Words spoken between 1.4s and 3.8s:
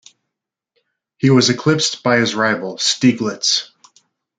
eclipsed by his rival, Stieglitz.